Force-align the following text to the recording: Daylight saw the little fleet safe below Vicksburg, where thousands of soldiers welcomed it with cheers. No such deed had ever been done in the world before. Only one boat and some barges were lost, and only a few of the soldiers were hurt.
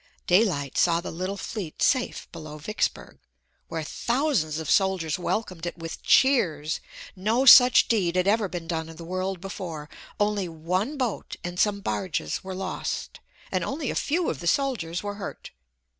Daylight 0.25 0.79
saw 0.79 0.99
the 0.99 1.11
little 1.11 1.37
fleet 1.37 1.79
safe 1.83 2.27
below 2.31 2.57
Vicksburg, 2.57 3.19
where 3.67 3.83
thousands 3.83 4.57
of 4.57 4.67
soldiers 4.67 5.19
welcomed 5.19 5.67
it 5.67 5.77
with 5.77 6.01
cheers. 6.01 6.79
No 7.15 7.45
such 7.45 7.87
deed 7.87 8.15
had 8.15 8.27
ever 8.27 8.47
been 8.49 8.67
done 8.67 8.89
in 8.89 8.95
the 8.95 9.05
world 9.05 9.39
before. 9.39 9.89
Only 10.19 10.49
one 10.49 10.97
boat 10.97 11.35
and 11.43 11.59
some 11.59 11.81
barges 11.81 12.43
were 12.43 12.55
lost, 12.55 13.19
and 13.51 13.63
only 13.63 13.91
a 13.91 13.93
few 13.95 14.27
of 14.31 14.39
the 14.39 14.47
soldiers 14.47 15.03
were 15.03 15.15
hurt. 15.21 15.51